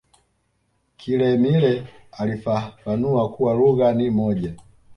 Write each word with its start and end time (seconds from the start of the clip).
kilemile 0.97 1.87
alifafanua 2.11 3.29
kuwa 3.31 3.53
lugha 3.53 3.93
ni 3.93 4.09
moja 4.09 4.53